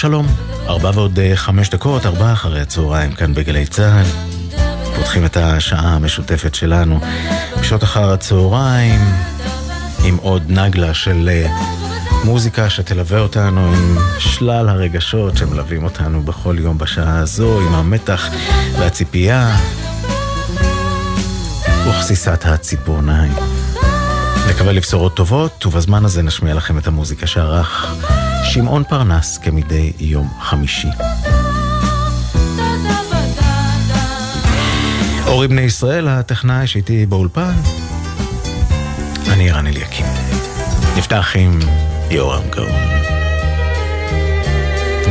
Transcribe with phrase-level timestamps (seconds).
[0.00, 0.26] שלום
[0.68, 4.04] ארבע ועוד אה, חמש דקות, ארבע אחרי הצהריים כאן בגלי צה"ל.
[4.96, 7.00] פותחים את השעה המשותפת שלנו
[7.60, 9.00] בשעות אחר הצהריים
[10.04, 11.52] עם עוד נגלה של אה,
[12.24, 18.28] מוזיקה שתלווה אותנו עם שלל הרגשות שמלווים אותנו בכל יום בשעה הזו, עם המתח
[18.78, 19.56] והציפייה
[21.88, 23.32] וכסיסת הציפורניים.
[24.50, 27.94] נקווה לבשורות טובות, ובזמן הזה נשמיע לכם את המוזיקה שערך
[28.44, 30.88] שמעון פרנס כמדי יום חמישי.
[35.26, 37.52] אורי בני ישראל, הטכנאי שאיתי באולפן,
[39.32, 40.06] אני רן אליקים.
[40.96, 41.58] נפתח עם
[42.10, 42.90] יורם גאון.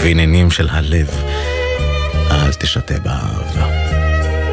[0.02, 1.08] ועניינים של הלב,
[2.32, 3.90] אל תשתה באהבה.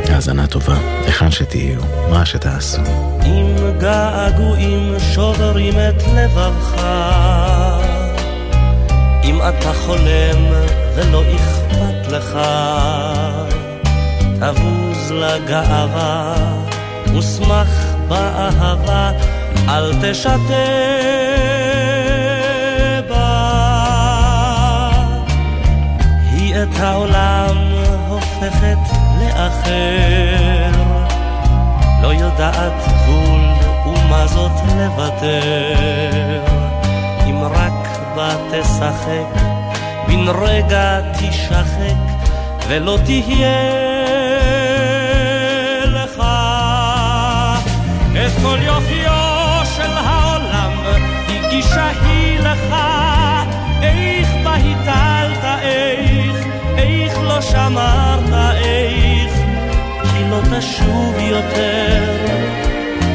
[0.08, 1.80] האזנה טובה, היכן שתהיו,
[2.10, 2.82] מה שתעשו.
[3.24, 6.82] אם געגועים שוברים את לבבך,
[9.26, 10.40] אם אתה חולם
[10.94, 12.38] ולא אכפת לך,
[14.40, 16.34] תבוז לגאווה
[17.14, 17.68] ושמח
[18.08, 19.10] באהבה,
[19.68, 20.36] אל תשתה
[23.08, 23.46] בה.
[26.32, 27.56] היא את העולם
[28.08, 30.70] הופכת לאחר,
[32.02, 33.40] לא יודעת גבול
[33.86, 36.42] ומה זאת לוותר,
[37.26, 37.75] אם רק
[38.16, 39.42] בה תשחק,
[40.06, 41.96] בן רגע תשחק,
[42.68, 43.58] ולא תהיה
[45.86, 46.22] לך
[48.12, 50.72] את כל יופיו של העולם,
[51.28, 52.74] הגישה היא לך,
[53.82, 56.46] איך בה הטלת, איך,
[56.78, 59.46] איך לא שמרת, איך.
[60.30, 62.04] לא תשוב יותר,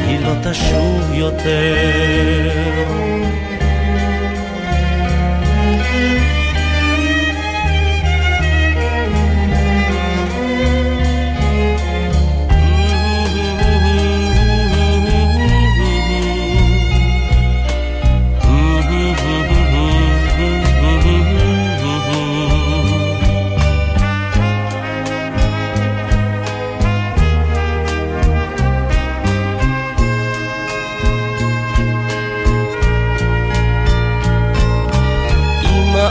[0.06, 2.52] היא לא תשוב יותר.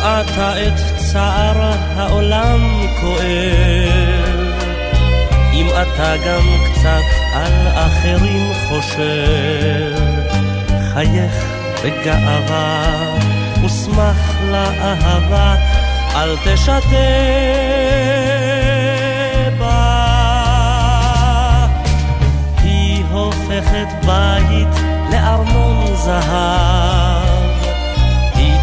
[0.02, 4.62] אתה את צער העולם כואב,
[5.54, 9.96] אם אתה גם קצת על אחרים חושב,
[10.94, 11.46] חייך
[11.84, 12.86] בגאווה
[13.66, 15.56] ושמח לאהבה,
[16.16, 16.80] אל תשתה
[19.60, 20.08] בה.
[22.64, 24.76] היא הופכת בית
[25.12, 27.31] לארמון זהב.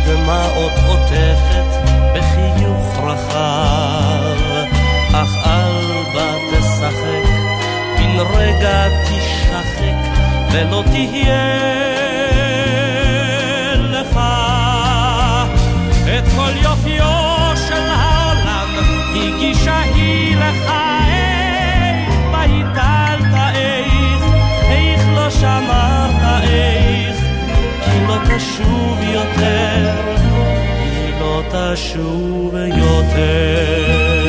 [0.08, 4.36] דמעות עוטפת בחיוך רחב,
[5.12, 7.28] אך אל בה תשחק,
[7.98, 10.18] בן רגע תשחק,
[10.52, 11.48] ולא תהיה
[13.76, 14.20] לך.
[16.18, 18.68] את כל יופיו של העולם,
[19.14, 20.78] הגישה היא לך
[25.28, 27.16] לא שמרת איך
[28.08, 29.87] לא תשוב יותר,
[31.50, 34.27] תשוב יותר.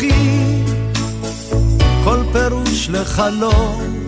[0.00, 0.64] בתוכי.
[2.04, 4.06] כל פירוש לחלום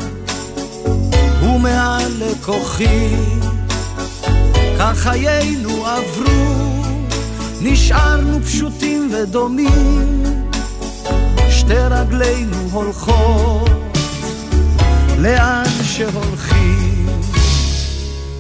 [1.41, 3.17] הוא מעל לכוחי
[4.79, 6.83] כך חיינו עברו
[7.61, 10.23] נשארנו פשוטים ודומים
[11.51, 13.71] שתי רגלינו הולכות
[15.19, 17.07] לאן שהולכים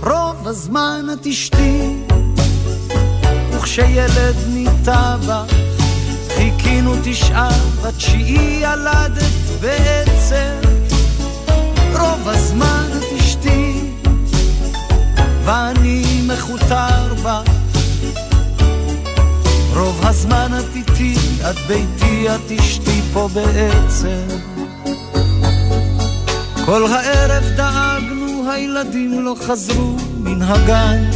[0.02, 1.96] רוב הזמן את אשתי
[3.52, 5.44] וכשילד ניטה בה
[6.42, 7.48] חיכינו תשעה,
[7.82, 10.54] בתשיעי ילדת בעצם.
[11.92, 13.80] רוב הזמן את אשתי,
[15.44, 17.42] ואני מכותר בה.
[19.74, 21.14] רוב הזמן את איתי,
[21.50, 24.26] את ביתי, את אשתי פה בעצם.
[26.64, 31.10] כל הערב דאגנו, הילדים לא חזרו מן הגן.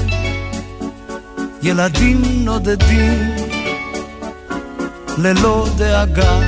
[1.62, 3.45] ילדים נודדים
[5.18, 6.40] ללא דאגה.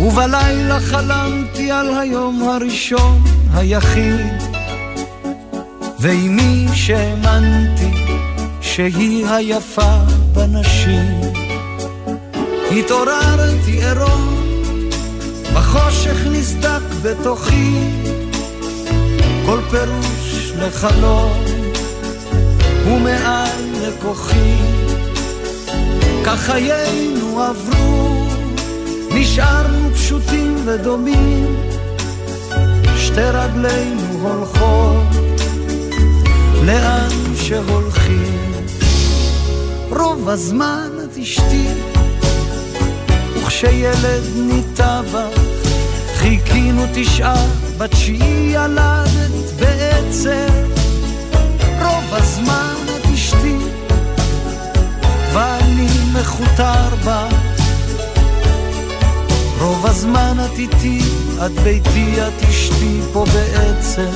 [0.00, 3.22] ובלילה חלמתי על היום הראשון
[3.54, 4.42] היחיד,
[5.98, 8.06] ועם מי שהאמנתי
[8.60, 9.96] שהיא היפה
[10.32, 11.20] בנשים.
[12.70, 14.50] התעוררתי עירום,
[15.54, 17.74] בחושך נסדק בתוכי,
[19.46, 21.44] כל פירוש לחלום
[22.86, 23.48] ומעל
[23.82, 24.83] לכוחי.
[26.26, 28.26] כך חיינו עברו,
[29.14, 31.56] נשארנו פשוטים ודומים,
[32.96, 35.06] שתי רגלינו הולכות
[36.64, 38.52] לאן שהולכים.
[39.90, 41.66] רוב הזמן את אשתי,
[43.36, 45.40] וכשילד ניטה בך,
[46.16, 47.46] חיכינו תשעה,
[47.78, 50.48] בתשיעי ילדת בעצם.
[51.82, 52.83] רוב הזמן
[56.54, 57.34] מכותר בך.
[59.60, 60.98] רוב הזמן את איתי,
[61.46, 64.10] את ביתי, את אשתי פה בעצם.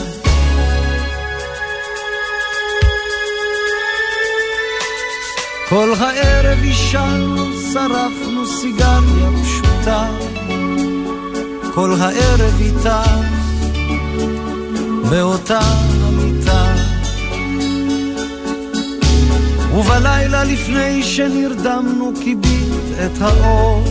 [5.68, 10.06] כל הערב עישנו, שרפנו סיגריה פשוטה.
[11.74, 13.02] כל הערב איתה,
[15.10, 15.60] באותה
[19.78, 22.72] ובלילה לפני שנרדמנו כיבית
[23.04, 23.84] את האור.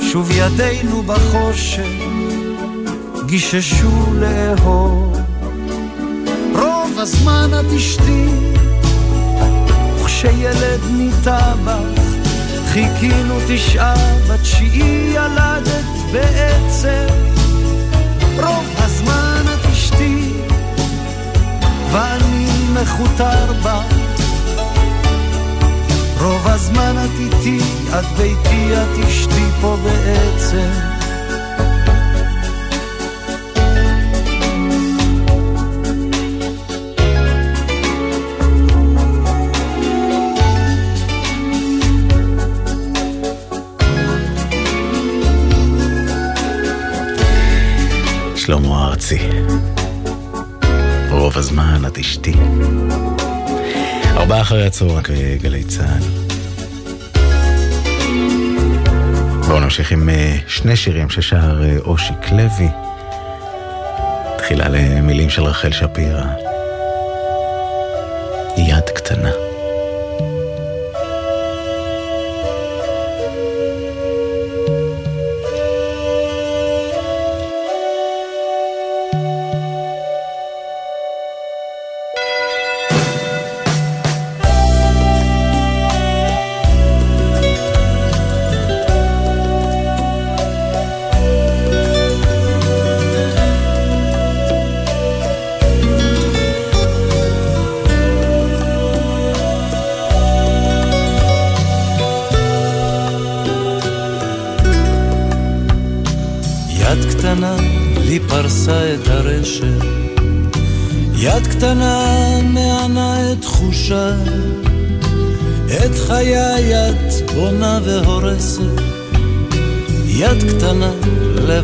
[0.00, 1.86] שוב ידינו בחושך
[3.26, 5.20] גיששו לאהוב.
[6.52, 8.26] רוב הזמן את אשתי,
[10.02, 12.02] וכשילד ניטה בך,
[12.72, 13.94] חיכינו תשעה,
[14.28, 17.06] בתשיעי ילדת בעצם.
[18.36, 20.32] רוב הזמן את אשתי,
[21.92, 23.93] ואני מכותר בך.
[26.24, 27.58] רוב הזמן את איתי,
[27.98, 30.70] את ביתי, את אשתי פה בעצם.
[48.36, 49.18] שלמה ארצי.
[51.10, 52.34] רוב הזמן את אשתי.
[54.16, 55.02] ארבעה אחרי הצהריים
[55.38, 56.02] בגלי צה"ל.
[59.48, 62.68] בואו נמשיך עם אה, שני שירים ששר אה, אושיק לוי.
[64.38, 66.24] תחילה למילים של רחל שפירא.
[68.56, 69.53] יד קטנה.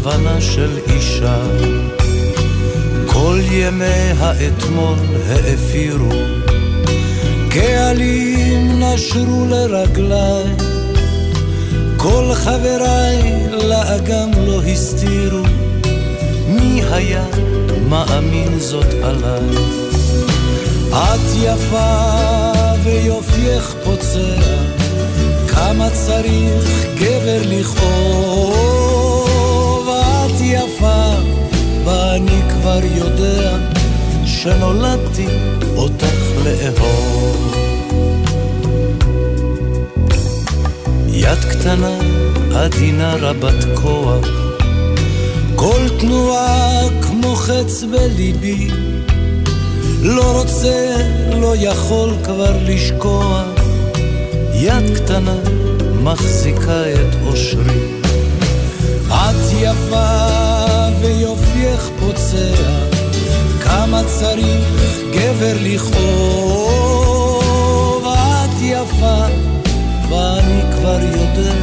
[0.00, 1.42] לבנה של אישה.
[3.06, 6.10] כל ימי האתמול האפירו,
[7.50, 10.44] קהלים נשרו לרגליי,
[11.96, 15.42] כל חבריי לאגם לא הסתירו,
[16.48, 17.24] מי היה
[17.88, 19.56] מאמין זאת עליי?
[20.90, 22.52] את יפה
[22.84, 24.40] ויופייך פוצע,
[25.48, 28.79] כמה צריך גבר לכאוב
[31.84, 33.56] ואני כבר יודע
[34.24, 35.26] שנולדתי
[35.76, 37.54] אותך לאהוב.
[41.08, 41.98] יד קטנה,
[42.54, 44.26] עדינה רבת כוח,
[45.56, 48.68] כל תנועה כמו חץ בליבי,
[50.02, 50.96] לא רוצה,
[51.40, 53.44] לא יכול כבר לשקוע,
[54.54, 55.36] יד קטנה
[56.02, 58.00] מחזיקה את אושרי.
[59.08, 60.59] את יפה
[61.00, 62.54] ויופייך פוצע,
[63.64, 64.66] כמה צריך
[65.12, 67.20] גבר לכאוב.
[68.06, 69.24] את יפה,
[70.08, 71.54] ואני כבר יודע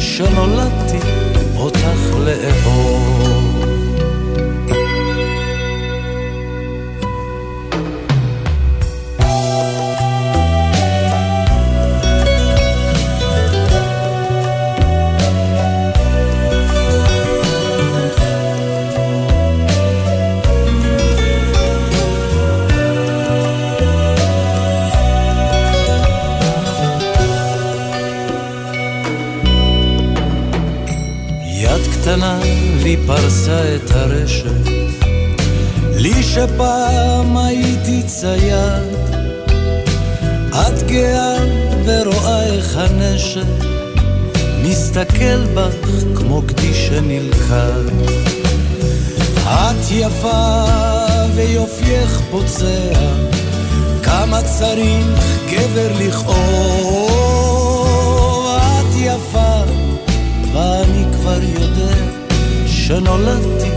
[0.00, 0.98] שנולדתי
[1.56, 3.21] אותך לאהוב.
[32.92, 34.68] לי פרסה את הרשת,
[35.94, 38.96] לי שפעם הייתי צייד,
[40.50, 41.36] את גאה
[41.84, 43.64] ורואה איך הנשק
[44.62, 47.84] מסתכל בך כמו גדי שנלכד.
[49.44, 50.64] את יפה
[51.34, 52.92] ויופייך פוצע,
[54.02, 55.06] כמה צריך
[55.50, 57.08] גבר לכאוב,
[58.56, 59.62] את יפה,
[60.52, 62.21] ואני כבר יודע
[62.92, 63.70] שנולדתי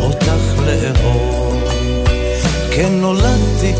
[0.00, 1.62] אותך לאהוב.
[2.70, 3.72] כן נולדתי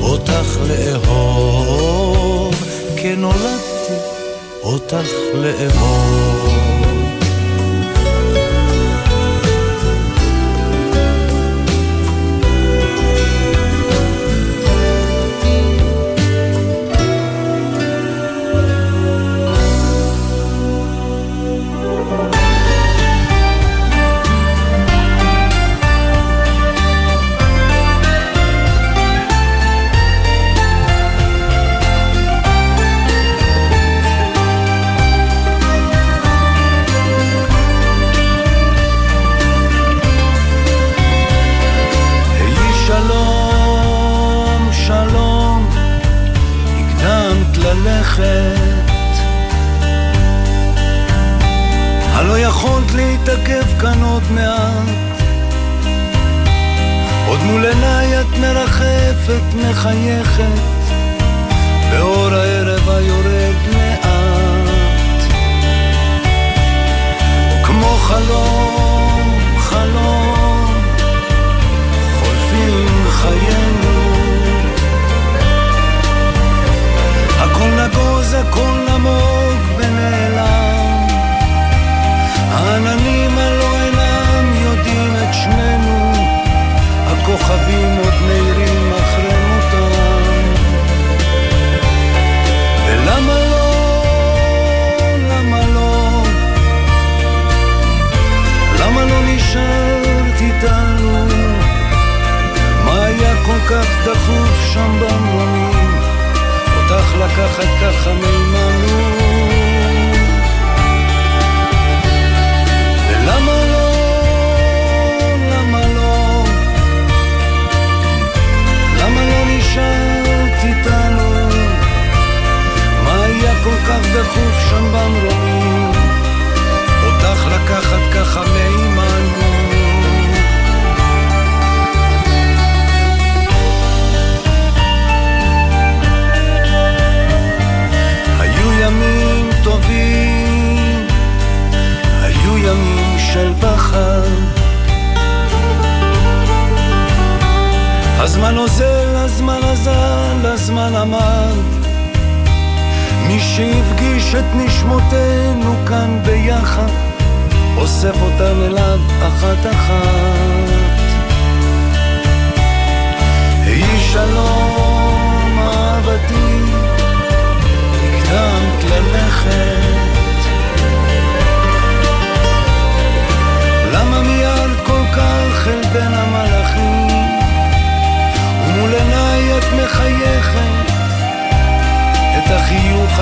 [0.00, 2.54] אותך לאהוב,
[2.96, 3.94] כן נולדתי
[4.62, 6.75] אותך לאהוב.
[52.96, 55.20] להתעכב כאן עוד מעט.
[57.28, 60.60] עוד מול עיניי את מרחפת, מחייכת,
[61.90, 65.22] באור הערב היורד מעט.
[67.64, 68.75] כמו חלום,
[78.26, 78.65] נגוז, הכל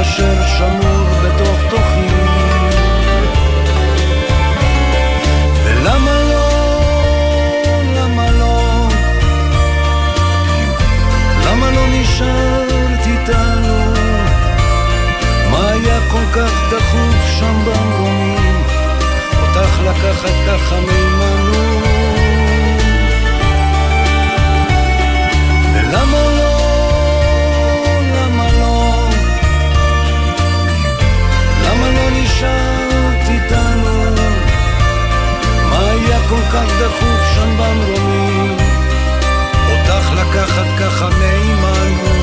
[0.00, 2.14] אשר שמור בתוך תוכי.
[5.64, 6.48] ולמה לא,
[7.96, 8.88] למה לא,
[11.46, 13.94] למה לא נשארת איתנו?
[15.50, 18.62] מה היה כל כך דחוף שם במרומים?
[19.42, 21.43] אותך לקחת ככה מימנו
[36.54, 38.56] כך דחוף שם במרומים?
[39.70, 42.13] אותך לקחת ככה מימנו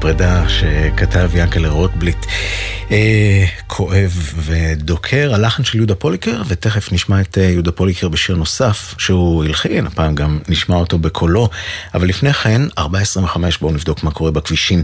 [0.00, 2.26] הפרידה שכתב ינקלה רוטבליט.
[2.90, 8.94] אה, כואב ודוקר, הלחן של יהודה פוליקר, ותכף נשמע את אה, יהודה פוליקר בשיר נוסף
[8.98, 11.48] שהוא הלחין, הפעם גם נשמע אותו בקולו,
[11.94, 12.82] אבל לפני כן, 4.25
[13.60, 14.82] בואו נבדוק מה קורה בכבישים.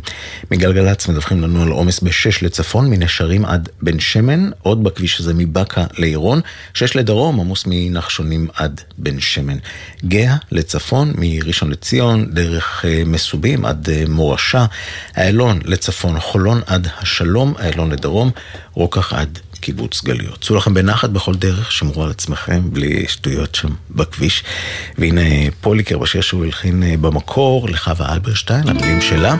[0.51, 5.85] מגלגלצ מדווחים לנו על עומס ב-6 לצפון, מנשרים עד בן שמן, עוד בכביש הזה מבאקה
[5.99, 6.41] לעירון,
[6.75, 9.57] 6 לדרום, עמוס מנחשונים עד בן שמן.
[10.05, 14.67] גאה לצפון, מראשון לציון, דרך אה, מסובים עד מורשה,
[15.17, 18.31] איילון לצפון, חולון עד השלום, איילון לדרום,
[18.75, 20.41] רוקח עד קיבוץ גלויות.
[20.41, 24.45] צאו לכם בנחת בכל דרך, שמרו על עצמכם, בלי שטויות שם בכביש.
[24.99, 29.37] והנה פוליקר בשיר שהוא הלחין אה, במקור לחווה אלברשטיין, המילים שלה,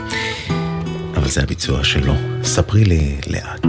[1.17, 2.15] אבל זה הביצוע שלו.
[2.43, 3.67] ספרי לי לאט.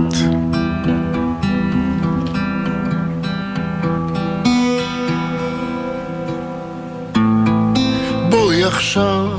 [8.67, 9.30] עכשיו,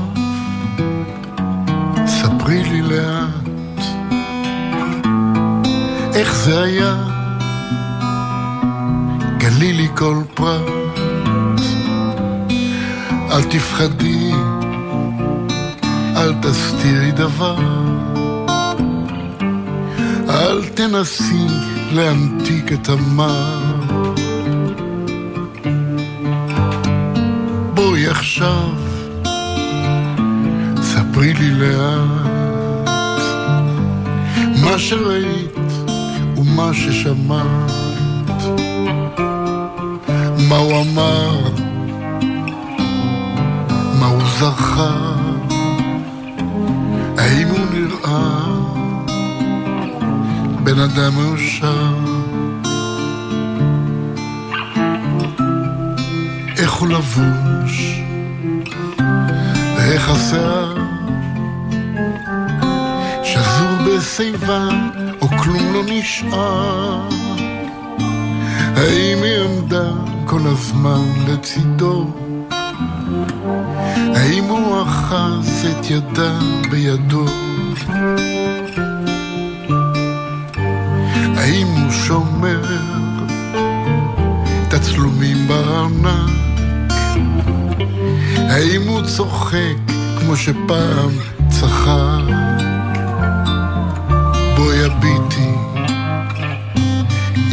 [2.05, 3.48] ספרי לי לאט.
[6.19, 6.95] איך זה היה?
[9.37, 11.61] גלי לי כל פרט.
[13.31, 14.31] אל תפחדי,
[16.15, 17.57] אל תסתירי דבר.
[20.29, 21.47] אל תנסי
[21.91, 24.13] להמתיק את המר.
[27.73, 28.69] בואי עכשיו,
[30.81, 32.29] ספרי לי לאט
[34.61, 35.58] מה שראית
[36.39, 37.71] ומה ששמעת,
[40.49, 41.39] מה הוא אמר,
[43.99, 45.15] מה הוא זכר,
[47.17, 48.45] האם הוא נראה
[50.63, 51.95] בן אדם מאושר,
[56.57, 58.01] איך הוא לבוש,
[59.77, 60.77] ואיך השיער,
[63.23, 64.69] שזור בשיבה
[65.43, 67.07] כלום לא נשאר.
[68.75, 69.91] האם היא עמדה
[70.25, 72.07] כל הזמן לצידו?
[74.15, 76.39] האם הוא אחז את ידה
[76.71, 77.25] בידו?
[81.37, 82.61] האם הוא שומר
[84.69, 86.29] תצלומים בארנק?
[88.35, 89.77] האם הוא צוחק
[90.19, 91.11] כמו שפעם
[91.49, 92.48] צחק?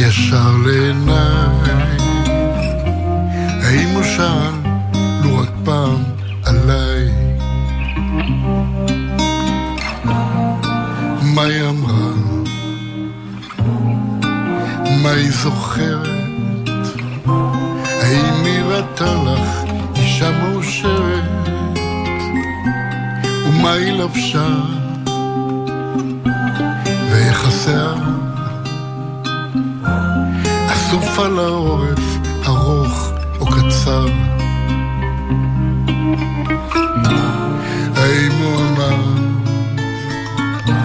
[0.07, 1.71] ישר לעיניי
[3.63, 4.71] האם הוא שאל
[5.23, 6.03] לו רק פעם
[6.45, 7.07] עליי
[11.35, 12.11] מה היא אמרה?
[15.03, 16.07] מה היא זוכרת?
[17.85, 21.49] האם היא ראתה לך אישה מאושרת?
[23.47, 24.47] ומה היא לבשה?
[31.19, 34.07] על העורף, ארוך או קצר.
[37.95, 38.97] האם הוא אמר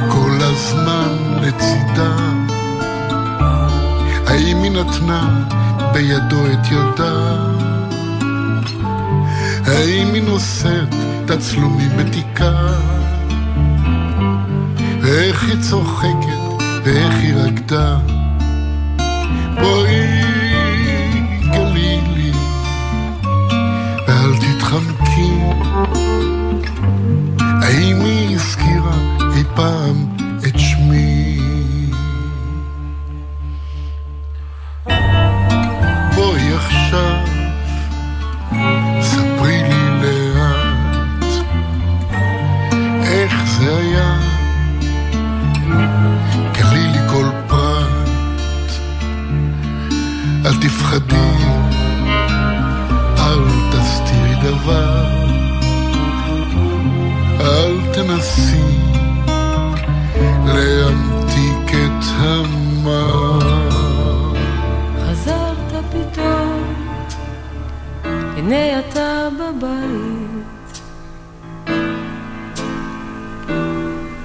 [0.09, 2.17] כל הזמן לצידה?
[4.27, 5.45] האם היא נתנה
[5.93, 7.37] בידו את ידה?
[9.67, 10.95] האם היא נושאת
[11.27, 12.53] תצלומים בתיקה?
[15.03, 18.12] ואיך היא צוחקת, ואיך היא רקדה.
[19.63, 20.09] בואי
[21.53, 22.33] גלי לי,
[24.09, 25.33] ואל תתחמקי.
[27.39, 28.97] האם היא הזכירה
[29.37, 30.12] אי פעם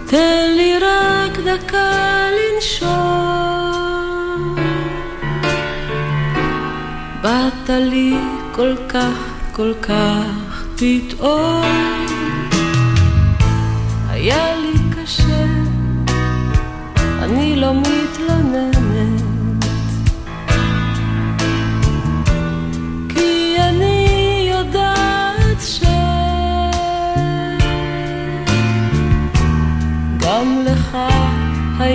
[0.10, 2.88] תן לי רק דקה לנשום.
[7.22, 8.14] באת לי
[8.52, 9.18] כל כך,
[9.52, 11.64] כל כך פתאום.
[14.10, 15.46] היה לי קשה,
[17.24, 17.97] אני לא מתלוננת.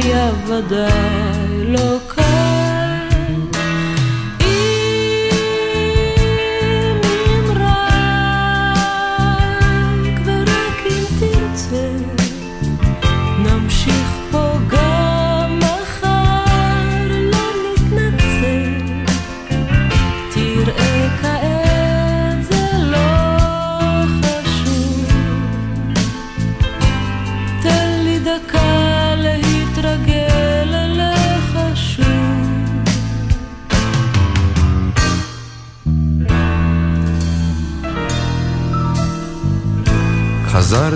[0.05, 2.12] היה ודאי לא קל.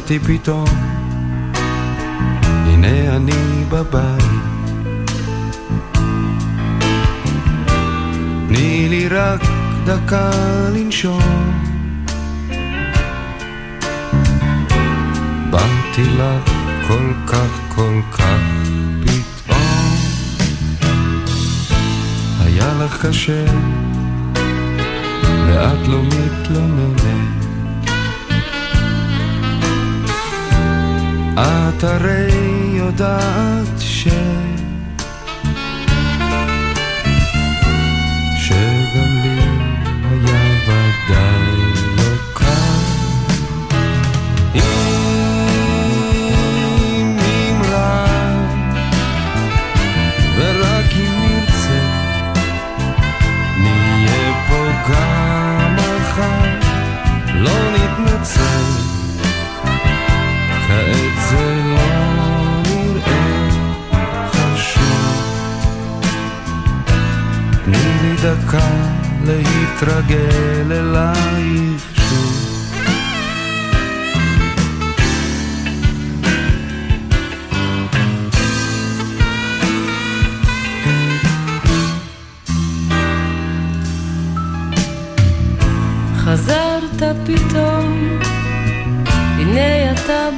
[0.07, 0.65] חזרתי פתאום,
[2.67, 4.23] הנה אני בבית.
[8.49, 9.41] תני לי רק
[9.85, 10.31] דקה
[10.75, 11.21] לנשום.
[15.51, 16.51] באתי לך
[16.89, 18.41] כל כך כל כך
[19.03, 19.97] פתאום.
[22.41, 23.45] היה לך קשה,
[25.47, 27.46] ואת לא מתלוננת.
[31.39, 32.33] את הרי
[32.73, 34.09] יודעת ש...
[68.27, 68.69] דקה
[69.27, 72.57] להתרגל אלייך שוב.
[86.17, 88.19] חזרת פתאום,
[89.39, 90.29] הנה אתה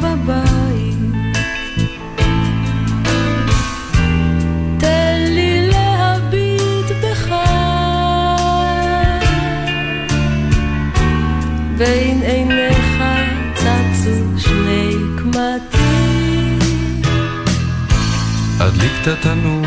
[19.07, 19.67] התנור,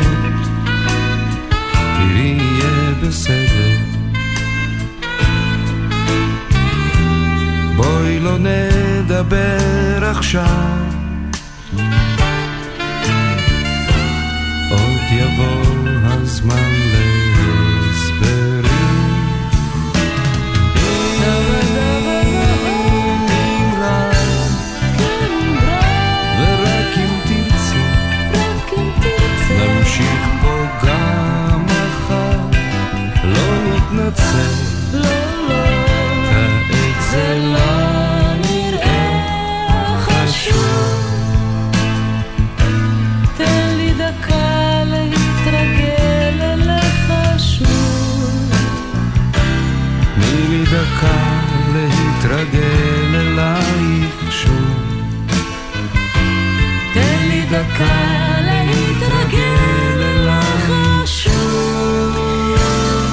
[1.70, 3.76] תראי יהיה בסדר.
[7.76, 11.01] בואי לא נדבר עכשיו.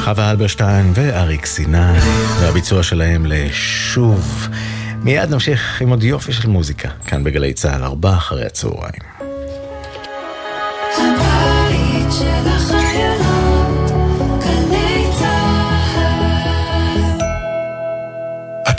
[0.09, 1.99] חווה אלברשטיין ואריק סיני,
[2.41, 4.47] והביצוע שלהם לשוב.
[5.03, 9.08] מיד נמשיך עם עוד יופי של מוזיקה, כאן בגלי צה"ל, ארבע אחרי הצהריים.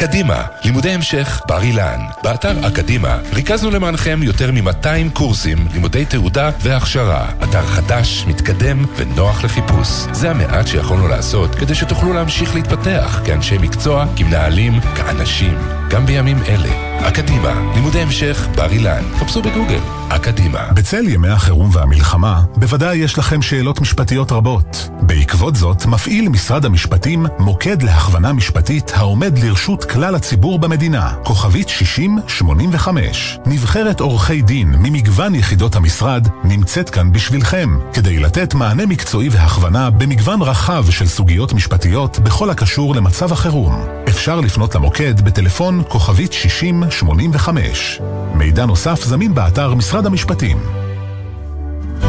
[0.00, 2.00] אקדימה, לימודי המשך בר אילן.
[2.22, 7.28] באתר אקדימה ריכזנו למענכם יותר מ-200 קורסים, לימודי תעודה והכשרה.
[7.44, 9.88] אתר חדש, מתקדם ונוח לחיפוש.
[10.12, 15.79] זה המעט שיכולנו לעשות כדי שתוכלו להמשיך להתפתח כאנשי מקצוע, כמנהלים, כאנשים.
[15.90, 16.90] גם בימים אלה.
[17.09, 19.03] אקדימה, לימודי המשך בר אילן.
[19.18, 19.81] חפשו בגוגל.
[20.09, 20.66] אקדימה.
[20.74, 24.88] בצל ימי החירום והמלחמה, בוודאי יש לכם שאלות משפטיות רבות.
[25.03, 33.38] בעקבות זאת, מפעיל משרד המשפטים מוקד להכוונה משפטית העומד לרשות כלל הציבור במדינה, כוכבית 6085.
[33.46, 40.42] נבחרת עורכי דין ממגוון יחידות המשרד נמצאת כאן בשבילכם, כדי לתת מענה מקצועי והכוונה במגוון
[40.42, 43.85] רחב של סוגיות משפטיות בכל הקשור למצב החירום.
[44.09, 48.00] אפשר לפנות למוקד בטלפון כוכבית 6085.
[48.34, 50.58] מידע נוסף זמין באתר משרד המשפטים.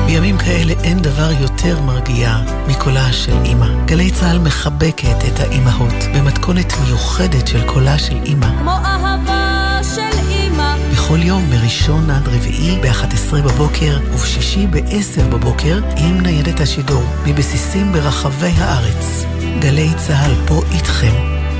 [0.05, 3.85] בימים כאלה אין דבר יותר מרגיע מקולה של אימא.
[3.85, 8.47] גלי צה"ל מחבקת את האימהות במתכונת מיוחדת של קולה של אימא.
[8.59, 10.75] כמו אהבה של אימא.
[10.91, 17.91] בכל בכל יום מראשון עד רביעי ב-11 בבוקר ובשישי ב-10 בבוקר עם ניידת השידור מבסיסים
[17.93, 19.25] ברחבי הארץ.
[19.59, 21.13] גלי צה"ל פה איתכם,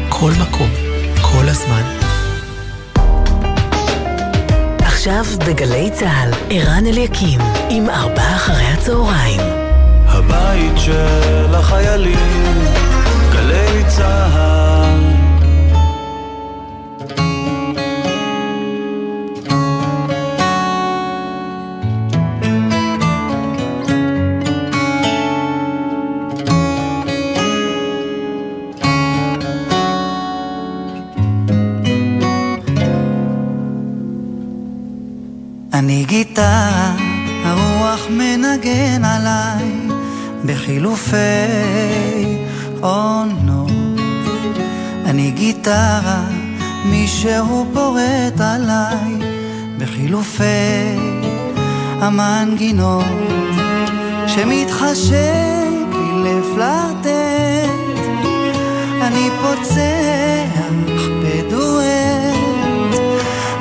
[0.09, 0.69] כל מקום,
[1.21, 1.83] כל הזמן.
[4.79, 9.39] עכשיו בגלי צה"ל, ערן אליקים, עם ארבעה אחרי הצהריים.
[10.07, 12.65] הבית של החיילים,
[13.33, 14.80] גלי צה"ל.
[36.11, 36.95] גיטרה,
[37.45, 39.87] הרוח מנגן עליי
[40.45, 41.17] בחילופי
[42.81, 43.71] עונות.
[45.05, 46.23] אני גיטרה,
[46.85, 49.29] מישהו פורט עליי
[49.77, 50.43] בחילופי
[52.01, 53.05] המנגינות
[54.27, 55.15] שמתחשק
[55.91, 57.71] לי לפלרטט
[59.01, 60.63] אני פוצח
[61.23, 61.91] בדואט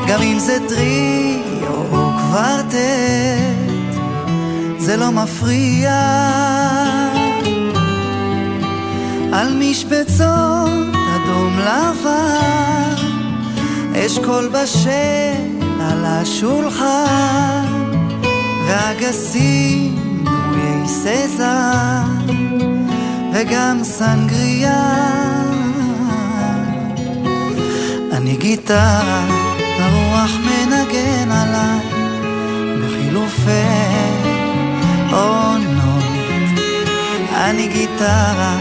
[0.08, 1.49] גם אם זה טריו או
[2.30, 2.74] קוורטט
[4.78, 5.92] זה לא מפריע.
[9.32, 12.94] על משבצות אדום לבן
[13.94, 14.90] אשכול בשל
[15.80, 17.64] על השולחן
[18.66, 22.26] ואגסים דמויי סזן
[23.32, 24.82] וגם סנגריה.
[28.12, 29.26] אני גיטרה,
[29.78, 31.89] הרוח מנגן עליי
[33.40, 36.04] בחילופי עונות
[37.34, 38.56] אני גיטרה,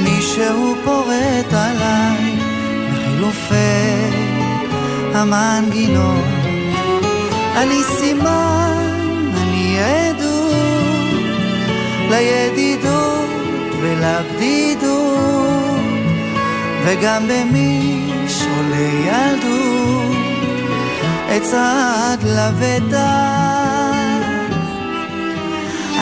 [0.00, 2.36] מישהו פורט עליי.
[2.92, 3.54] בחילופי
[5.14, 6.24] המנגינות
[7.56, 10.54] אני סימן, אני עדות
[12.10, 13.28] לידידות
[13.80, 15.24] ולבדידות.
[16.84, 20.16] וגם במשעולי ילדות
[21.36, 23.83] אצעד לבטח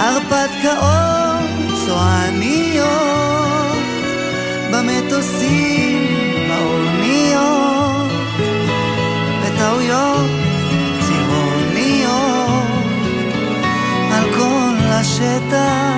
[0.03, 1.43] הרפתקאות
[1.87, 3.77] צועניות
[4.73, 6.07] במטוסים,
[6.49, 8.12] באוניות
[9.43, 10.31] וטעויות
[11.01, 12.62] צבעוניות
[14.12, 15.92] על כל השטח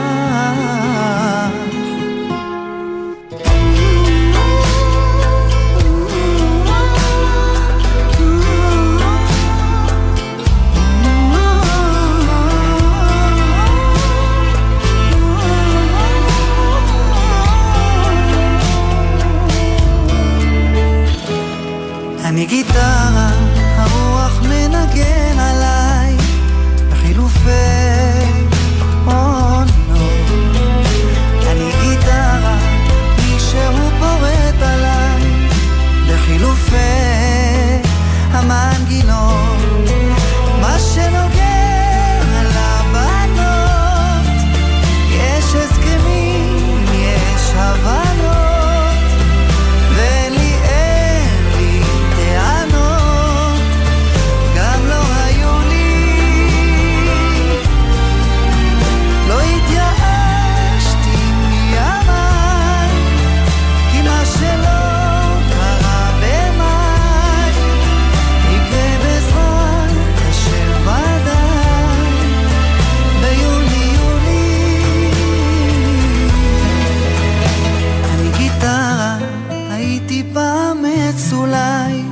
[81.34, 82.02] אולי,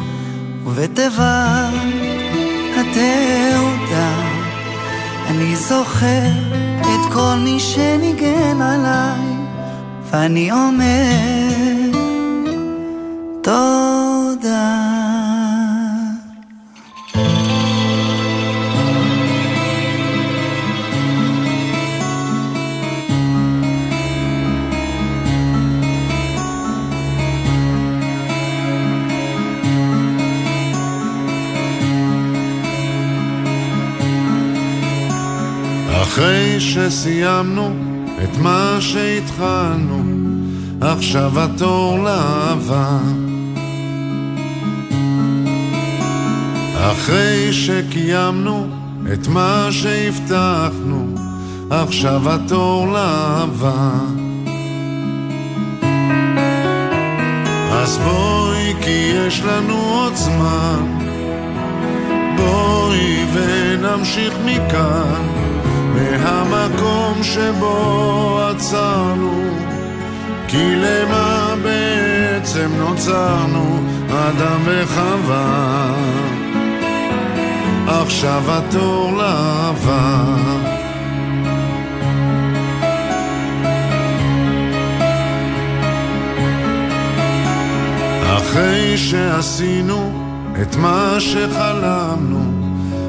[0.65, 1.69] ובתיבה
[2.77, 4.13] התעודה
[5.27, 6.31] אני זוכר
[6.81, 9.37] את כל מי שניגן עליי,
[10.11, 12.01] ואני אומר
[13.43, 14.82] תודה.
[36.73, 37.71] שסיימנו
[38.25, 40.03] את מה שהתחלנו,
[40.81, 42.99] עכשיו התור לאהבה.
[46.75, 48.67] אחרי שקיימנו
[49.13, 51.15] את מה שהבטחנו,
[51.71, 53.91] עכשיו התור לאהבה.
[57.73, 60.99] אז בואי כי יש לנו עוד זמן,
[62.37, 65.32] בואי ונמשיך מכאן,
[65.95, 69.43] מהמקום שבו עצרנו,
[70.49, 75.95] כי למה בעצם נוצרנו, אדם וחווה.
[77.87, 80.25] עכשיו התור לאהבה.
[88.37, 90.13] אחרי שעשינו
[90.63, 92.53] את מה שחלמנו,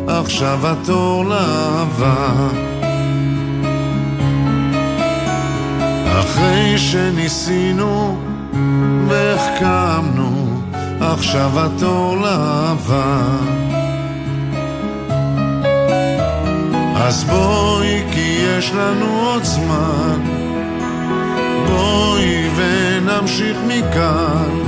[0.07, 2.72] עכשיו התור לאהבה.
[6.20, 8.18] אחרי שניסינו
[9.07, 10.61] והחכמנו,
[11.01, 13.22] עכשיו התור לאהבה.
[16.95, 20.20] אז בואי כי יש לנו עוד זמן,
[21.68, 24.64] בואי ונמשיך מכאן.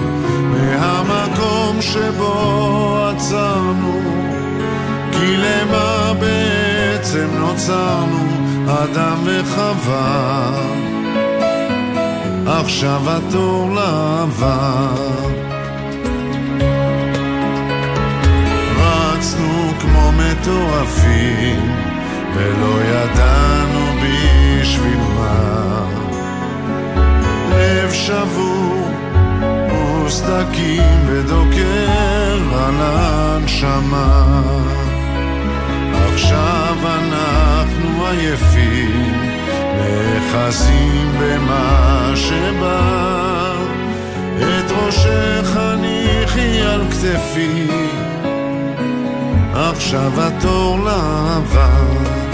[0.56, 4.02] מהמקום שבו עצרנו,
[5.12, 8.28] כי למה בעצם נוצרנו,
[8.68, 10.95] אדם וחווה.
[12.48, 15.30] עכשיו התור לעבר.
[18.78, 21.72] רצנו כמו מטורפים,
[22.36, 25.86] ולא ידענו בשביל מה.
[27.52, 28.76] לב שבור
[30.10, 34.42] סדקים ודוקר על הנשמה.
[36.14, 39.25] עכשיו אנחנו עייפים,
[39.96, 43.06] נאחזים במה שבא.
[44.38, 47.68] את ראשך הניחי על כתפי,
[49.54, 52.25] עכשיו התור לעבר.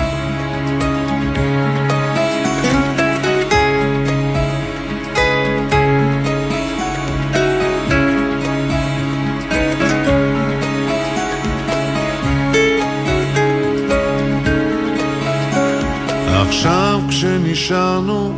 [16.61, 18.33] עכשיו כשנשארנו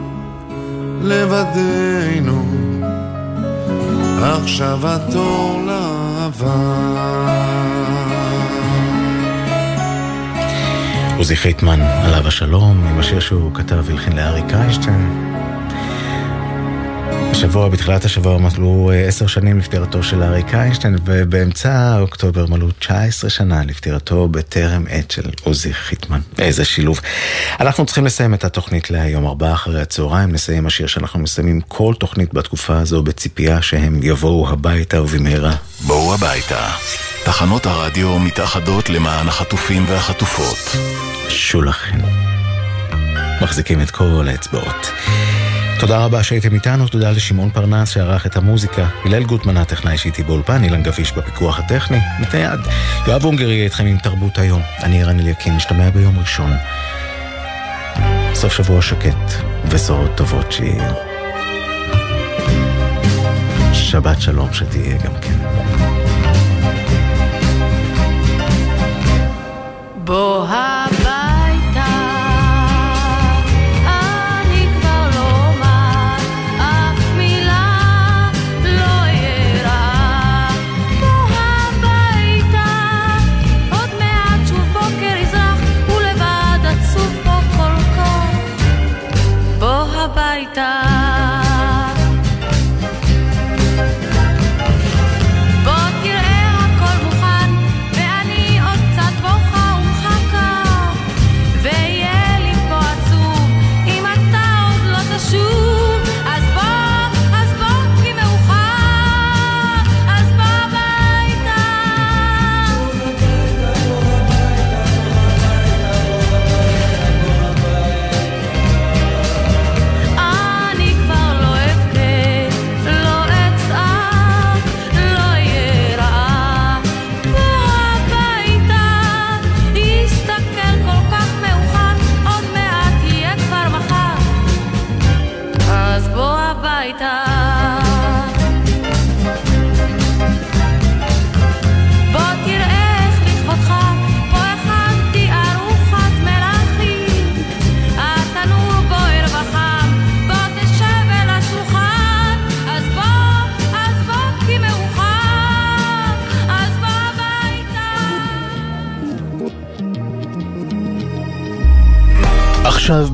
[1.02, 2.44] לבדנו,
[4.22, 6.54] עכשיו התור לעבר.
[11.18, 15.33] עוזי חיטמן, עליו השלום, עם השיר שהוא כתב והלחין לאריק איינשטיין.
[17.34, 23.30] השבוע, בתחילת השבוע, מלאו אה, עשר שנים לפטירתו של אריק איינשטיין, ובאמצע אוקטובר מלאו 19
[23.30, 26.20] שנה לפטירתו בטרם עת של עוזי חיטמן.
[26.40, 27.00] איזה שילוב.
[27.60, 32.34] אנחנו צריכים לסיים את התוכנית להיום, ארבעה אחרי הצהריים, נסיים השיר שאנחנו מסיימים כל תוכנית
[32.34, 35.56] בתקופה הזו בציפייה שהם יבואו הביתה ובמהרה.
[35.86, 36.70] בואו הביתה.
[37.26, 40.78] תחנות הרדיו מתאחדות למען החטופים והחטופות.
[41.30, 42.00] שולחן.
[43.42, 44.92] מחזיקים את כל האצבעות.
[45.86, 50.64] תודה רבה שהייתם איתנו, תודה לשמעון פרנס שערך את המוזיקה, הלל גוטמן הטכנאי שאיתי באולפן,
[50.64, 52.60] אילן גביש בפיקוח הטכני, מתייד.
[53.08, 54.62] יואב אונגר יהיה איתכם עם תרבות היום.
[54.84, 56.52] אני ערן אליקים, משתמע ביום ראשון.
[58.34, 59.32] סוף שבוע שקט,
[59.72, 60.94] בשורות טובות שיהיו.
[63.74, 65.38] שבת שלום שתהיה גם כן.
[69.96, 70.46] בוא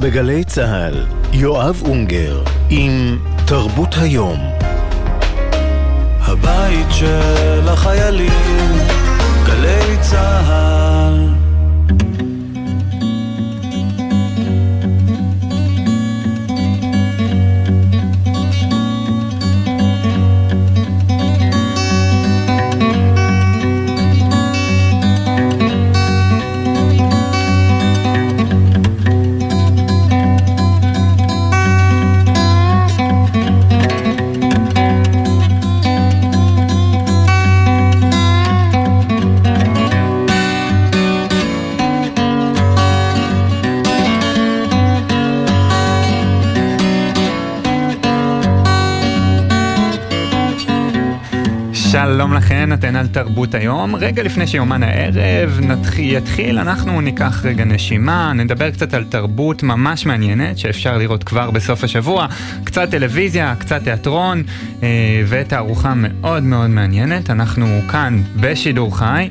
[0.10, 4.40] בגלי צה"ל, יואב אונגר עם תרבות היום.
[6.22, 8.78] הבית של החיילים
[9.46, 10.79] גלי צהל
[52.80, 53.96] אתן על תרבות היום.
[53.96, 60.06] רגע לפני שיומן הערב נתחיל, יתחיל, אנחנו ניקח רגע נשימה, נדבר קצת על תרבות ממש
[60.06, 62.28] מעניינת שאפשר לראות כבר בסוף השבוע.
[62.64, 64.44] קצת טלוויזיה, קצת תיאטרון
[64.84, 64.88] אה,
[65.28, 67.30] ותערוכה מאוד מאוד מעניינת.
[67.30, 69.30] אנחנו כאן בשידור חי.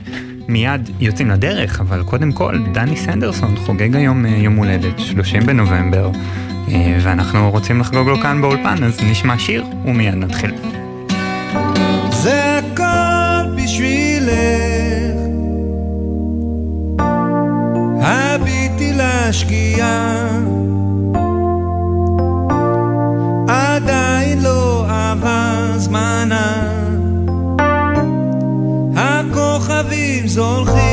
[0.49, 6.11] מיד יוצאים לדרך, אבל קודם כל, דני סנדרסון חוגג היום אה, יום הולדת, 30 בנובמבר,
[6.69, 10.78] אה, ואנחנו רוצים לחגוג לו כאן באולפן, אז נשמע שיר ומיד נתחיל.
[14.29, 15.19] בשבילך.
[18.01, 20.29] הביטי לשקיעה,
[23.49, 26.75] עדיין לא עבר זמנה.
[28.97, 30.88] הכוכבים זולחים,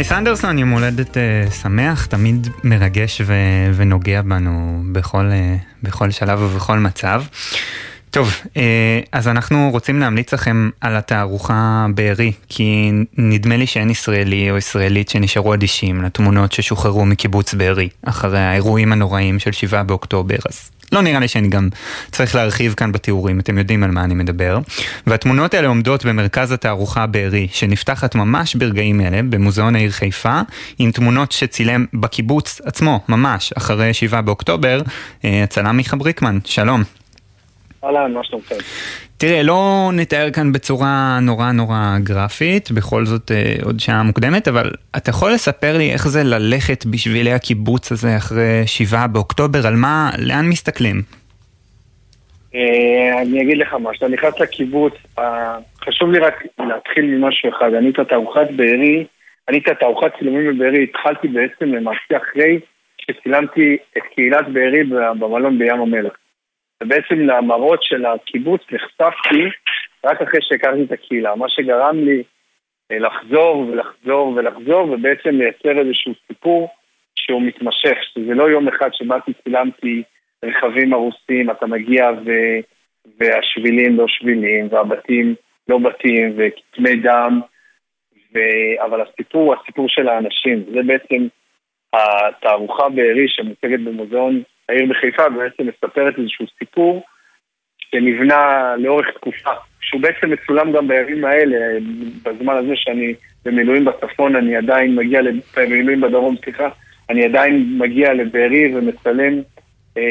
[0.00, 6.42] דני סנדרסון, יום הולדת uh, שמח, תמיד מרגש ו- ונוגע בנו בכל, uh, בכל שלב
[6.42, 7.22] ובכל מצב.
[8.10, 8.58] טוב, uh,
[9.12, 15.08] אז אנחנו רוצים להמליץ לכם על התערוכה בארי, כי נדמה לי שאין ישראלי או ישראלית
[15.08, 21.20] שנשארו אדישים לתמונות ששוחררו מקיבוץ בארי, אחרי האירועים הנוראים של 7 באוקטובר, אז לא נראה
[21.20, 21.68] לי שאני גם
[22.10, 24.58] צריך להרחיב כאן בתיאורים, אתם יודעים על מה אני מדבר.
[25.06, 30.40] והתמונות האלה עומדות במרכז התערוכה בארי, שנפתחת ממש ברגעים אלה, במוזיאון העיר חיפה,
[30.78, 34.82] עם תמונות שצילם בקיבוץ עצמו, ממש, אחרי 7 באוקטובר,
[35.24, 36.99] אה, הצלם מיכה בריקמן, שלום.
[37.84, 38.54] אהלן, מה שלומכם?
[39.16, 44.70] תראה, לא נתאר כאן בצורה נורא נורא גרפית, בכל זאת אה, עוד שעה מוקדמת, אבל
[44.96, 50.10] אתה יכול לספר לי איך זה ללכת בשבילי הקיבוץ הזה אחרי 7 באוקטובר, על מה,
[50.18, 50.96] לאן מסתכלים?
[52.54, 57.74] אה, אני אגיד לך מה, כשאתה נכנס לקיבוץ, אה, חשוב לי רק להתחיל ממשהו אחד.
[57.78, 59.04] אני את התערוכת בארי,
[59.48, 62.60] אני את התערוכת צילומים בבארי התחלתי בעצם למעשה אחרי
[62.98, 64.84] שצילמתי את קהילת בארי
[65.18, 66.12] במלון בים המלח.
[66.82, 69.44] ובעצם למראות של הקיבוץ נחשפתי
[70.04, 72.22] רק אחרי שהכרתי את הקהילה, מה שגרם לי
[72.92, 76.68] אה, לחזור ולחזור ולחזור ובעצם לייצר איזשהו סיפור
[77.14, 80.02] שהוא מתמשך, שזה לא יום אחד שבאתי, צילמתי
[80.44, 82.30] רכבים הרוסים, אתה מגיע ו...
[83.20, 85.34] והשבילים לא שבילים, והבתים
[85.68, 87.40] לא בתים, וכתמי דם,
[88.34, 88.38] ו...
[88.84, 90.64] אבל הסיפור הוא הסיפור של האנשים.
[90.74, 91.26] זה בעצם
[91.92, 97.02] התערוכה בארי שמוצגת במוזיאון העיר בחיפה, בעצם מספרת איזשהו סיפור
[97.78, 99.50] שנבנה לאורך תקופה,
[99.80, 101.56] שהוא בעצם מצולם גם בימים האלה,
[102.22, 103.14] בזמן הזה שאני
[103.44, 105.20] במילואים בצפון, אני עדיין מגיע,
[105.56, 106.68] במילואים בדרום, סליחה,
[107.10, 109.40] אני עדיין מגיע לבארי ומצלם,
[109.96, 110.02] אה,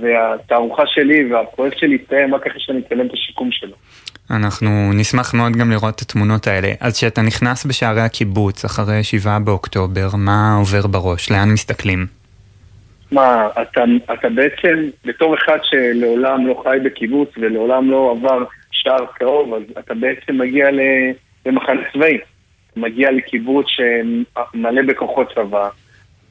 [0.00, 3.76] והתערוכה שלי והפרויקט שלי יסתיים רק אחרי שאני אצלם את השיקום שלו.
[4.30, 6.68] אנחנו נשמח מאוד גם לראות את התמונות האלה.
[6.80, 11.30] אז כשאתה נכנס בשערי הקיבוץ אחרי שבעה באוקטובר, מה עובר בראש?
[11.30, 12.19] לאן מסתכלים?
[13.12, 19.54] מה, אתה, אתה בעצם, בתור אחד שלעולם לא חי בקיבוץ ולעולם לא עבר שער קרוב,
[19.54, 20.68] אז אתה בעצם מגיע
[21.46, 22.18] למחנה צבאי.
[22.72, 25.68] אתה מגיע לקיבוץ שמלא בכוחות צבא,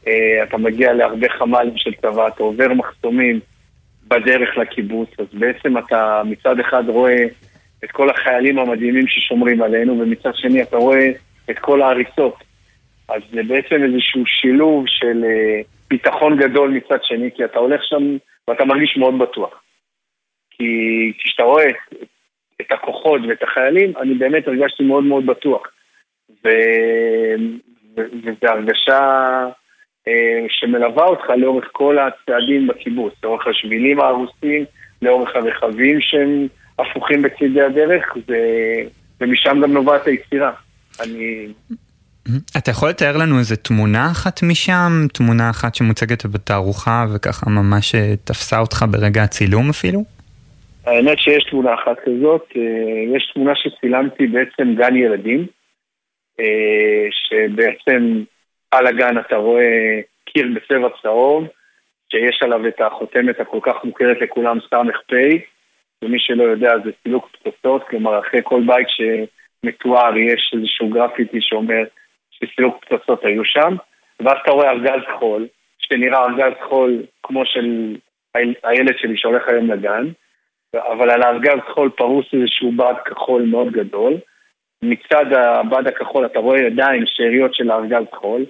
[0.07, 3.39] אה, אתה מגיע להרבה חמ"לים של צבא, אתה עובר מחסומים
[4.07, 7.25] בדרך לקיבוץ, אז בעצם אתה מצד אחד רואה
[7.83, 11.09] את כל החיילים המדהימים ששומרים עלינו, ומצד שני אתה רואה
[11.49, 12.43] את כל ההריסות.
[13.09, 18.17] אז זה בעצם איזשהו שילוב של uh, ביטחון גדול מצד שני, כי אתה הולך שם
[18.47, 19.61] ואתה מרגיש מאוד בטוח.
[20.51, 20.63] כי
[21.17, 21.93] כשאתה רואה את,
[22.61, 25.67] את הכוחות ואת החיילים, אני באמת הרגשתי מאוד מאוד בטוח.
[26.43, 26.49] ו...
[27.97, 28.01] ו...
[28.23, 29.45] וזו הרגשה
[30.07, 30.11] uh,
[30.49, 34.65] שמלווה אותך לאורך כל הצעדים בקיבוץ, לאורך השבילים ההרוסים,
[35.01, 36.47] לאורך הרכבים שהם
[36.79, 38.33] הפוכים בצדי הדרך, ו...
[39.21, 40.51] ומשם גם נובעת היצירה.
[41.03, 41.47] אני...
[42.57, 44.91] אתה יכול לתאר לנו איזה תמונה אחת משם?
[45.13, 49.99] תמונה אחת שמוצגת בתערוכה וככה ממש אה, תפסה אותך ברגע הצילום אפילו?
[50.85, 55.45] האמת שיש תמונה אחת כזאת, אה, יש תמונה שצילמתי בעצם גן ילדים,
[56.39, 58.23] אה, שבעצם
[58.71, 61.47] על הגן אתה רואה קיר בצבע צהוב,
[62.11, 65.13] שיש עליו את החותמת הכל כך מוכרת לכולם ס"פ,
[66.03, 71.83] ומי שלא יודע זה סילוק פצצות, כלומר אחרי כל בית שמתואר יש איזשהו גרפיטי שאומר
[72.43, 73.75] שסילוק פצצות היו שם,
[74.19, 75.47] ואז אתה רואה ארגז חול,
[75.79, 77.95] שנראה ארגז חול כמו של
[78.63, 80.07] הילד שלי שהולך היום לגן,
[80.75, 84.13] אבל על הארגז חול פרוס איזשהו בד כחול מאוד גדול.
[84.81, 88.45] מצד הבד הכחול אתה רואה ידיים, שאריות של הארגז חול.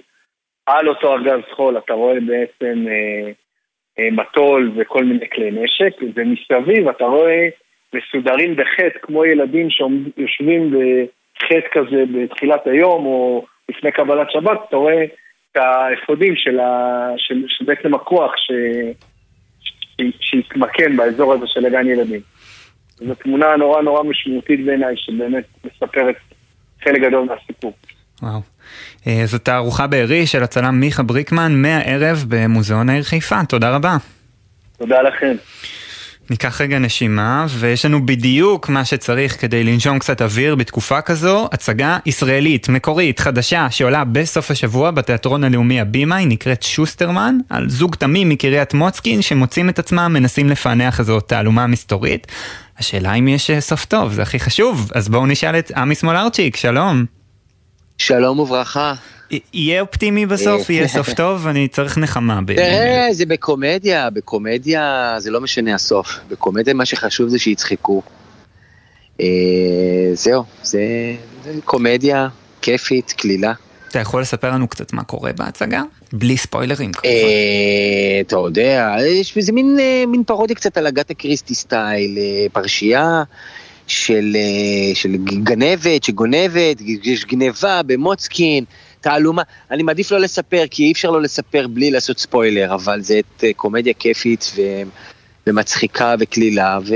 [0.66, 3.32] על אותו ארגז חול אתה רואה בעצם אה,
[3.98, 7.48] אה, מטול וכל מיני כלי נשק, ומסביב אתה רואה
[7.94, 15.04] מסודרים בחטא, כמו ילדים שיושבים בחטא כזה בתחילת היום או לפני קבלת שבת, אתה רואה
[15.52, 17.06] את האפודים של, ה...
[17.16, 17.44] של...
[17.48, 18.52] של בעצם הכוח ש...
[20.20, 22.20] שהתמקם באזור הזה של הגן ילדים.
[22.96, 26.16] זו תמונה נורא נורא משמעותית בעיניי, שבאמת מספרת
[26.84, 27.72] חלק גדול מהסיפור.
[28.22, 28.40] וואו.
[29.06, 33.96] אה, זו תערוכה בארי של הצלם מיכה בריקמן מהערב במוזיאון העיר חיפה, תודה רבה.
[34.78, 35.36] תודה לכם.
[36.30, 41.98] ניקח רגע נשימה, ויש לנו בדיוק מה שצריך כדי לנשום קצת אוויר בתקופה כזו, הצגה
[42.06, 48.28] ישראלית, מקורית, חדשה, שעולה בסוף השבוע בתיאטרון הלאומי הבימה, היא נקראת שוסטרמן, על זוג תמים
[48.28, 52.26] מקריית מוצקין שמוצאים את עצמם מנסים לפענח איזו תעלומה מסתורית.
[52.78, 56.56] השאלה אם יש אה, סוף טוב, זה הכי חשוב, אז בואו נשאל את עמי סמולרצ'יק,
[56.56, 57.04] שלום.
[57.98, 58.94] שלום וברכה.
[59.54, 62.40] יהיה אופטימי בסוף, יהיה סוף טוב, אני צריך נחמה.
[62.46, 66.18] תראה, זה בקומדיה, בקומדיה זה לא משנה הסוף.
[66.28, 68.02] בקומדיה מה שחשוב זה שיצחקו.
[69.20, 69.26] אה,
[70.12, 70.82] זהו, זה
[71.64, 72.28] קומדיה
[72.62, 73.52] כיפית, קלילה.
[73.88, 75.82] אתה יכול לספר לנו קצת מה קורה בהצגה?
[76.12, 77.08] בלי ספוילרים כמובן.
[77.08, 82.18] אה, אתה יודע, יש בזה מין אה, פרודיה קצת על אגתה קריסטי סטייל,
[82.52, 83.22] פרשייה.
[83.86, 84.36] של,
[84.94, 88.64] של גנבת, שגונבת, יש גניבה במוצקין,
[89.00, 93.18] תעלומה, אני מעדיף לא לספר, כי אי אפשר לא לספר בלי לעשות ספוילר, אבל זה
[93.18, 94.60] את אה, קומדיה כיפית ו...
[95.46, 96.94] ומצחיקה וקלילה, ו...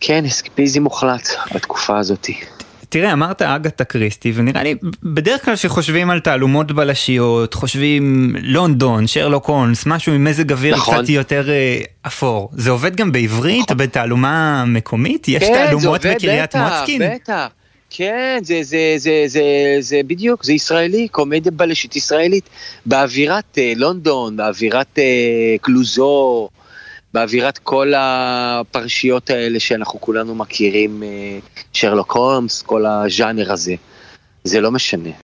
[0.00, 2.28] כן, אסקפיזם מוחלט בתקופה הזאת.
[2.88, 9.46] תראה, אמרת אגתה קריסטי, ונראה לי, בדרך כלל כשחושבים על תעלומות בלשיות, חושבים לונדון, שרלוק
[9.46, 10.94] הולמס, משהו עם מזג אוויר נכון.
[10.98, 12.50] קצת יותר אה, אפור.
[12.52, 13.76] זה עובד גם בעברית, נכון.
[13.76, 15.28] בתעלומה מקומית?
[15.28, 17.02] יש כן, תעלומות בקריית מוצקין?
[17.02, 17.63] כן, זה עובד, בטח, בטח.
[17.96, 19.42] כן, זה, זה, זה, זה,
[19.80, 22.48] זה בדיוק, זה ישראלי, קומדיה בלשית ישראלית,
[22.86, 26.48] באווירת אה, לונדון, באווירת אה, קלוזו,
[27.14, 31.38] באווירת כל הפרשיות האלה שאנחנו כולנו מכירים, אה,
[31.72, 33.74] שרלוק הולמס, כל הז'אנר הזה.
[34.44, 35.10] זה לא משנה.